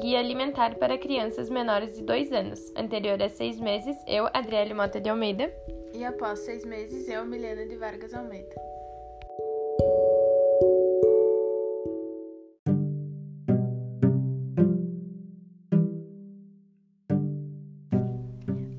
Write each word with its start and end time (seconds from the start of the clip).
Guia 0.00 0.18
Alimentar 0.18 0.76
para 0.76 0.96
Crianças 0.96 1.50
Menores 1.50 1.94
de 1.94 2.02
2 2.02 2.32
anos. 2.32 2.72
Anterior 2.74 3.22
a 3.22 3.28
seis 3.28 3.60
meses, 3.60 3.94
eu, 4.06 4.26
Adriele 4.32 4.72
Mota 4.72 4.98
de 4.98 5.10
Almeida. 5.10 5.52
E 5.92 6.02
após 6.02 6.38
seis 6.38 6.64
meses, 6.64 7.06
eu, 7.06 7.26
Milena 7.26 7.66
de 7.66 7.76
Vargas 7.76 8.14
Almeida. 8.14 8.56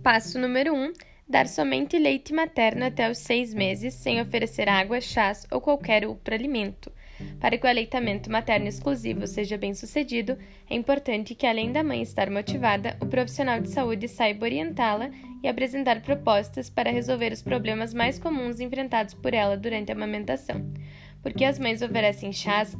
Passo 0.04 0.40
número 0.40 0.74
1. 0.74 0.76
Um, 0.76 0.94
dar 1.30 1.48
somente 1.48 2.00
leite 2.00 2.34
materno 2.34 2.86
até 2.86 3.12
os 3.12 3.20
seis 3.20 3.54
meses, 3.54 3.94
sem 3.94 4.20
oferecer 4.20 4.68
água, 4.68 5.00
chás 5.00 5.46
ou 5.52 5.62
qualquer 5.62 6.04
outro 6.04 6.34
alimento. 6.34 6.92
Para 7.40 7.58
que 7.58 7.66
o 7.66 7.70
aleitamento 7.70 8.32
materno 8.32 8.68
exclusivo 8.68 9.26
seja 9.28 9.58
bem 9.58 9.74
sucedido, 9.74 10.38
é 10.70 10.76
importante 10.76 11.36
que, 11.36 11.46
além 11.46 11.72
da 11.72 11.84
mãe 11.84 12.02
estar 12.02 12.30
motivada, 12.30 12.96
o 13.02 13.06
profissional 13.06 13.60
de 13.60 13.70
saúde 13.70 14.08
saiba 14.08 14.46
orientá-la 14.46 15.10
e 15.44 15.48
apresentar 15.48 16.02
propostas 16.02 16.70
para 16.70 16.92
resolver 16.92 17.32
os 17.32 17.42
problemas 17.42 17.94
mais 17.94 18.20
comuns 18.20 18.60
enfrentados 18.60 19.14
por 19.14 19.34
ela 19.34 19.58
durante 19.58 19.92
a 19.92 19.96
amamentação. 19.96 20.72
Porque 21.22 21.46
as 21.46 21.60
mães 21.60 21.82
oferecem 21.82 22.32
chás, 22.32 22.76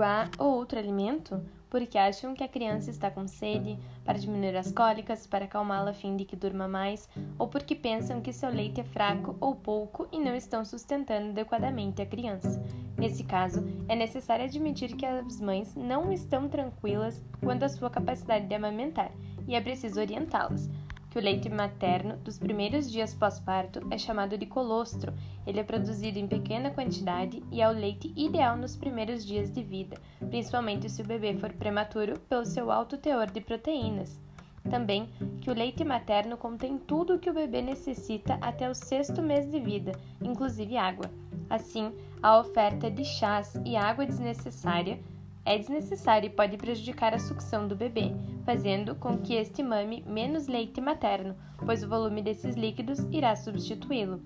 água 0.00 0.30
ou 0.38 0.54
outro 0.54 0.78
alimento? 0.78 1.40
porque 1.74 1.98
acham 1.98 2.34
que 2.34 2.44
a 2.44 2.48
criança 2.48 2.88
está 2.88 3.10
com 3.10 3.26
sede, 3.26 3.76
para 4.04 4.16
diminuir 4.16 4.56
as 4.56 4.70
cólicas, 4.70 5.26
para 5.26 5.46
acalmá-la 5.46 5.90
a 5.90 5.92
fim 5.92 6.16
de 6.16 6.24
que 6.24 6.36
durma 6.36 6.68
mais, 6.68 7.08
ou 7.36 7.48
porque 7.48 7.74
pensam 7.74 8.20
que 8.20 8.32
seu 8.32 8.48
leite 8.48 8.80
é 8.80 8.84
fraco 8.84 9.36
ou 9.40 9.56
pouco 9.56 10.06
e 10.12 10.20
não 10.20 10.36
estão 10.36 10.64
sustentando 10.64 11.30
adequadamente 11.30 12.00
a 12.00 12.06
criança. 12.06 12.62
Nesse 12.96 13.24
caso, 13.24 13.64
é 13.88 13.96
necessário 13.96 14.44
admitir 14.44 14.94
que 14.94 15.04
as 15.04 15.40
mães 15.40 15.74
não 15.74 16.12
estão 16.12 16.48
tranquilas 16.48 17.20
quanto 17.42 17.64
à 17.64 17.68
sua 17.68 17.90
capacidade 17.90 18.46
de 18.46 18.54
amamentar 18.54 19.10
e 19.48 19.56
é 19.56 19.60
preciso 19.60 19.98
orientá-las 19.98 20.70
que 21.14 21.18
o 21.20 21.22
leite 21.22 21.48
materno 21.48 22.16
dos 22.16 22.40
primeiros 22.40 22.90
dias 22.90 23.14
pós-parto 23.14 23.78
é 23.88 23.96
chamado 23.96 24.36
de 24.36 24.46
colostro. 24.46 25.14
Ele 25.46 25.60
é 25.60 25.62
produzido 25.62 26.18
em 26.18 26.26
pequena 26.26 26.72
quantidade 26.72 27.40
e 27.52 27.62
é 27.62 27.68
o 27.68 27.72
leite 27.72 28.12
ideal 28.16 28.56
nos 28.56 28.74
primeiros 28.74 29.24
dias 29.24 29.48
de 29.52 29.62
vida, 29.62 29.96
principalmente 30.28 30.90
se 30.90 31.02
o 31.02 31.06
bebê 31.06 31.32
for 31.34 31.52
prematuro, 31.52 32.18
pelo 32.28 32.44
seu 32.44 32.68
alto 32.68 32.98
teor 32.98 33.30
de 33.30 33.40
proteínas. 33.40 34.20
Também 34.68 35.08
que 35.40 35.48
o 35.48 35.54
leite 35.54 35.84
materno 35.84 36.36
contém 36.36 36.78
tudo 36.78 37.14
o 37.14 37.18
que 37.20 37.30
o 37.30 37.34
bebê 37.34 37.62
necessita 37.62 38.36
até 38.40 38.68
o 38.68 38.74
sexto 38.74 39.22
mês 39.22 39.48
de 39.48 39.60
vida, 39.60 39.92
inclusive 40.20 40.76
água. 40.76 41.08
Assim, 41.48 41.92
a 42.20 42.40
oferta 42.40 42.90
de 42.90 43.04
chás 43.04 43.54
e 43.64 43.76
água 43.76 44.04
desnecessária 44.04 44.98
é 45.44 45.58
desnecessário 45.58 46.26
e 46.26 46.30
pode 46.30 46.56
prejudicar 46.56 47.12
a 47.12 47.18
sucção 47.18 47.68
do 47.68 47.76
bebê, 47.76 48.12
fazendo 48.44 48.94
com 48.94 49.18
que 49.18 49.34
este 49.34 49.62
mame 49.62 50.02
menos 50.06 50.46
leite 50.46 50.80
materno, 50.80 51.36
pois 51.64 51.82
o 51.82 51.88
volume 51.88 52.22
desses 52.22 52.56
líquidos 52.56 53.00
irá 53.10 53.36
substituí-lo. 53.36 54.22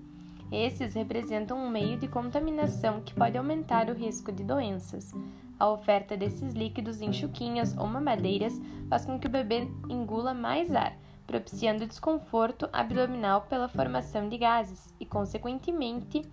Esses 0.51 0.95
representam 0.95 1.57
um 1.57 1.69
meio 1.69 1.97
de 1.97 2.07
contaminação 2.07 3.01
que 3.01 3.13
pode 3.13 3.37
aumentar 3.37 3.89
o 3.89 3.93
risco 3.93 4.31
de 4.31 4.43
doenças. 4.43 5.13
A 5.59 5.69
oferta 5.69 6.17
desses 6.17 6.53
líquidos 6.53 7.01
em 7.01 7.13
chuquinhas 7.13 7.77
ou 7.77 7.85
mamadeiras 7.85 8.59
faz 8.89 9.05
com 9.05 9.19
que 9.19 9.27
o 9.27 9.29
bebê 9.29 9.67
engula 9.89 10.33
mais 10.33 10.73
ar, 10.73 10.97
propiciando 11.27 11.85
desconforto 11.85 12.67
abdominal 12.73 13.41
pela 13.41 13.67
formação 13.67 14.27
de 14.27 14.37
gases 14.37 14.91
e, 14.99 15.05
consequentemente, 15.05 16.23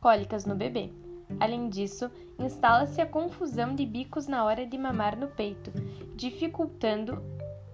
cólicas 0.00 0.46
no 0.46 0.54
bebê. 0.54 0.90
Além 1.38 1.68
disso, 1.68 2.10
instala-se 2.38 3.00
a 3.00 3.06
confusão 3.06 3.74
de 3.74 3.86
bicos 3.86 4.26
na 4.26 4.44
hora 4.44 4.66
de 4.66 4.76
mamar 4.76 5.16
no 5.16 5.28
peito, 5.28 5.70
dificultando 6.16 7.22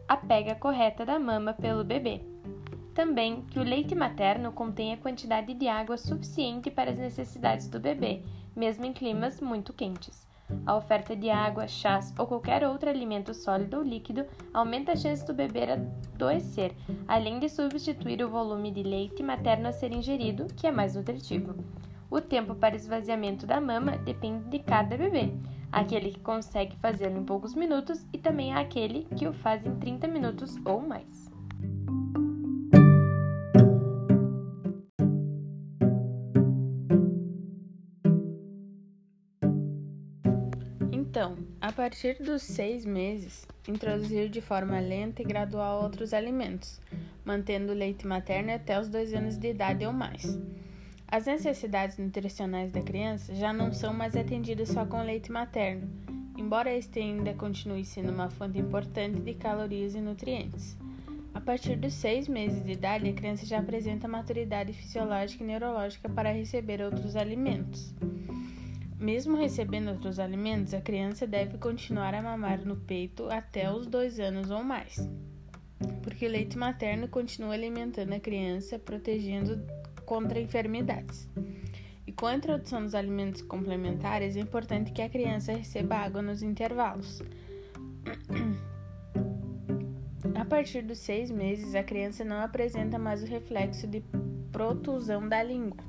a 0.09 0.17
pega 0.17 0.55
correta 0.55 1.05
da 1.05 1.19
mama 1.19 1.53
pelo 1.53 1.85
bebê. 1.85 2.21
Também 2.95 3.43
que 3.43 3.59
o 3.59 3.63
leite 3.63 3.95
materno 3.95 4.53
contém 4.53 4.93
a 4.93 4.97
quantidade 4.97 5.53
de 5.53 5.69
água 5.69 5.97
suficiente 5.97 6.71
para 6.71 6.91
as 6.91 6.99
necessidades 6.99 7.69
do 7.69 7.81
bebê, 7.81 8.23
mesmo 8.55 8.85
em 8.85 8.93
climas 8.93 9.41
muito 9.41 9.73
quentes. 9.73 10.27
A 10.65 10.77
oferta 10.77 11.17
de 11.17 11.29
água, 11.29 11.67
chás 11.67 12.15
ou 12.17 12.27
qualquer 12.27 12.65
outro 12.65 12.89
alimento 12.89 13.35
sólido 13.35 13.79
ou 13.79 13.83
líquido 13.83 14.25
aumenta 14.55 14.93
a 14.93 14.97
chance 14.97 15.27
do 15.27 15.35
bebê 15.35 15.65
adoecer, 15.73 16.73
além 17.09 17.41
de 17.41 17.49
substituir 17.49 18.23
o 18.23 18.31
volume 18.31 18.71
de 18.71 18.83
leite 18.83 19.23
materno 19.23 19.69
a 19.69 19.73
ser 19.73 19.93
ingerido, 19.93 20.47
que 20.55 20.67
é 20.67 20.71
mais 20.71 20.95
nutritivo. 20.95 21.55
O 22.11 22.21
tempo 22.21 22.55
para 22.55 22.77
esvaziamento 22.77 23.47
da 23.47 23.61
mama 23.61 23.99
depende 23.99 24.49
de 24.49 24.59
cada 24.61 24.97
bebê. 24.97 25.33
Aquele 25.73 26.13
que 26.13 26.21
consegue 26.21 26.77
fazê-lo 26.77 27.19
em 27.19 27.25
poucos 27.25 27.55
minutos 27.55 28.07
e 28.13 28.19
também 28.19 28.53
há 28.53 28.61
aquele 28.61 29.05
que 29.17 29.27
o 29.27 29.33
faz 29.33 29.65
em 29.67 29.75
30 29.77 30.07
minutos 30.07 30.57
ou 30.65 30.81
mais. 30.81 31.27
Então, 40.93 41.39
a 41.61 41.73
partir 41.73 42.23
dos 42.23 42.43
seis 42.43 42.85
meses, 42.85 43.49
introduzir 43.67 44.29
de 44.29 44.43
forma 44.43 44.79
lenta 44.79 45.23
e 45.23 45.25
gradual 45.25 45.83
outros 45.83 46.13
alimentos, 46.13 46.79
mantendo 47.25 47.73
o 47.73 47.75
leite 47.75 48.07
materno 48.07 48.53
até 48.53 48.79
os 48.79 48.89
dois 48.89 49.15
anos 49.15 49.39
de 49.39 49.49
idade 49.49 49.85
ou 49.87 49.95
mais. 49.95 50.39
As 51.09 51.27
necessidades 51.27 51.99
nutricionais 51.99 52.73
da 52.73 52.83
criança 52.83 53.33
já 53.35 53.53
não 53.53 53.73
são 53.73 53.95
mais 53.95 54.17
atendidas 54.17 54.71
só 54.71 54.85
com 54.85 55.03
leite 55.03 55.31
materno, 55.31 55.89
embora 56.37 56.75
este 56.75 56.99
ainda 56.99 57.33
continue 57.33 57.85
sendo 57.85 58.11
uma 58.11 58.29
fonte 58.29 58.59
importante 58.59 59.21
de 59.21 59.35
calorias 59.35 59.95
e 59.95 60.01
nutrientes. 60.01 60.77
A 61.33 61.41
partir 61.41 61.77
dos 61.77 61.95
seis 61.95 62.27
meses 62.27 62.65
de 62.65 62.73
idade, 62.73 63.09
a 63.09 63.13
criança 63.13 63.47
já 63.47 63.61
apresenta 63.61 64.09
maturidade 64.09 64.73
fisiológica 64.73 65.45
e 65.45 65.47
neurológica 65.47 66.09
para 66.09 66.33
receber 66.33 66.81
outros 66.81 67.15
alimentos. 67.15 67.95
Mesmo 68.99 69.37
recebendo 69.37 69.91
outros 69.91 70.19
alimentos, 70.19 70.75
a 70.75 70.81
criança 70.81 71.27
deve 71.27 71.57
continuar 71.59 72.15
a 72.15 72.23
mamar 72.23 72.65
no 72.65 72.77
peito 72.77 73.29
até 73.31 73.71
os 73.71 73.87
dois 73.87 74.19
anos 74.19 74.51
ou 74.51 74.65
mais, 74.65 75.09
porque 76.03 76.27
o 76.27 76.31
leite 76.31 76.59
materno 76.59 77.07
continua 77.07 77.53
alimentando 77.53 78.15
a 78.15 78.19
criança, 78.19 78.79
protegendo 78.79 79.63
contra 80.07 80.41
enfermidades. 80.41 81.29
E 82.07 82.13
com 82.13 82.27
a 82.27 82.37
introdução 82.37 82.83
dos 82.83 82.95
alimentos 82.95 83.43
complementares, 83.43 84.37
é 84.37 84.41
importante 84.41 84.93
que 84.93 85.03
a 85.03 85.09
criança 85.11 85.53
receba 85.53 85.97
água 85.97 86.23
nos 86.23 86.43
intervalos. 86.43 87.21
A 90.35 90.45
partir 90.45 90.83
dos 90.83 90.99
seis 90.99 91.31
meses, 91.31 91.75
a 91.75 91.83
criança 91.83 92.25
não 92.25 92.41
apresenta 92.41 92.99
mais 92.99 93.23
o 93.23 93.27
reflexo 93.27 93.87
de 93.87 94.03
protusão 94.53 95.29
da 95.29 95.43
língua, 95.43 95.83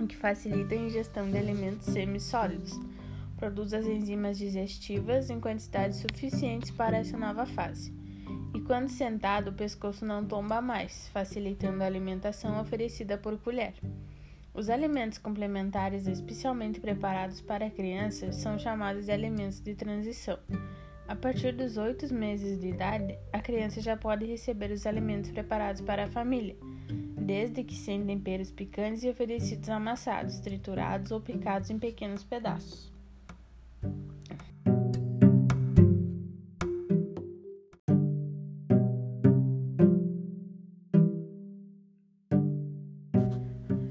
o 0.00 0.06
que 0.06 0.16
facilita 0.16 0.74
a 0.74 0.78
ingestão 0.78 1.30
de 1.30 1.36
alimentos 1.36 1.86
semissólidos. 1.86 2.72
Produz 3.36 3.74
as 3.74 3.84
enzimas 3.84 4.38
digestivas 4.38 5.28
em 5.28 5.38
quantidades 5.38 5.98
suficientes 5.98 6.70
para 6.70 6.96
essa 6.96 7.18
nova 7.18 7.44
fase 7.44 7.95
e 8.56 8.60
quando 8.62 8.88
sentado 8.88 9.50
o 9.50 9.52
pescoço 9.52 10.06
não 10.06 10.24
tomba 10.24 10.62
mais, 10.62 11.08
facilitando 11.08 11.82
a 11.82 11.86
alimentação 11.86 12.58
oferecida 12.58 13.18
por 13.18 13.38
colher. 13.38 13.74
Os 14.54 14.70
alimentos 14.70 15.18
complementares 15.18 16.06
especialmente 16.06 16.80
preparados 16.80 17.42
para 17.42 17.68
crianças 17.68 18.36
são 18.36 18.58
chamados 18.58 19.04
de 19.04 19.12
alimentos 19.12 19.60
de 19.60 19.74
transição. 19.74 20.38
A 21.06 21.14
partir 21.14 21.52
dos 21.52 21.76
oito 21.76 22.12
meses 22.14 22.58
de 22.58 22.68
idade, 22.68 23.18
a 23.30 23.40
criança 23.40 23.82
já 23.82 23.94
pode 23.94 24.24
receber 24.24 24.70
os 24.70 24.86
alimentos 24.86 25.30
preparados 25.30 25.82
para 25.82 26.04
a 26.04 26.08
família, 26.08 26.56
desde 27.20 27.62
que 27.62 27.74
sem 27.74 28.06
temperos 28.06 28.50
picantes 28.50 29.04
e 29.04 29.10
oferecidos 29.10 29.68
amassados, 29.68 30.40
triturados 30.40 31.12
ou 31.12 31.20
picados 31.20 31.68
em 31.68 31.78
pequenos 31.78 32.24
pedaços. 32.24 32.95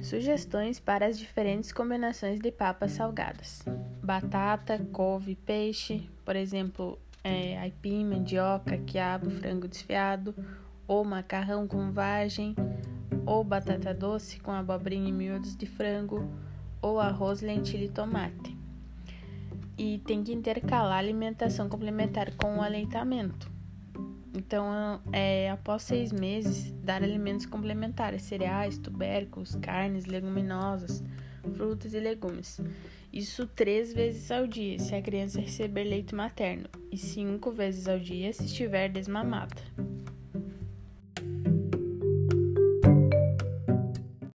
Sugestões 0.05 0.79
para 0.79 1.07
as 1.07 1.17
diferentes 1.17 1.71
combinações 1.71 2.39
de 2.39 2.51
papas 2.51 2.91
salgadas: 2.91 3.63
batata, 4.03 4.77
couve, 4.93 5.33
peixe, 5.33 6.07
por 6.23 6.35
exemplo, 6.35 6.99
é, 7.23 7.57
aipim, 7.57 8.05
mandioca, 8.05 8.77
quiabo, 8.77 9.31
frango 9.31 9.67
desfiado, 9.67 10.35
ou 10.87 11.03
macarrão 11.03 11.67
com 11.67 11.91
vagem, 11.91 12.55
ou 13.25 13.43
batata 13.43 13.95
doce 13.95 14.39
com 14.39 14.51
abobrinha 14.51 15.09
e 15.09 15.11
miúdos 15.11 15.55
de 15.55 15.65
frango, 15.65 16.29
ou 16.83 16.99
arroz, 16.99 17.41
lentilha 17.41 17.85
e 17.85 17.89
tomate. 17.89 18.55
E 19.75 19.97
tem 20.05 20.23
que 20.23 20.31
intercalar 20.31 20.97
a 20.97 20.99
alimentação 20.99 21.67
complementar 21.67 22.31
com 22.35 22.57
o 22.57 22.61
aleitamento. 22.61 23.54
Então, 24.35 25.01
é, 25.13 25.49
após 25.49 25.83
seis 25.83 26.11
meses, 26.11 26.71
dar 26.83 27.01
alimentos 27.01 27.45
complementares, 27.45 28.23
cereais, 28.23 28.77
tubérculos, 28.77 29.55
carnes, 29.55 30.05
leguminosas, 30.05 31.03
frutas 31.53 31.93
e 31.93 31.99
legumes. 31.99 32.59
Isso 33.13 33.47
três 33.47 33.93
vezes 33.93 34.29
ao 34.29 34.45
dia, 34.45 34.77
se 34.77 34.93
a 34.93 35.01
criança 35.01 35.39
receber 35.39 35.85
leite 35.85 36.13
materno, 36.13 36.67
e 36.91 36.97
cinco 36.97 37.51
vezes 37.51 37.87
ao 37.87 37.97
dia 37.97 38.33
se 38.33 38.43
estiver 38.43 38.89
desmamada. 38.89 39.55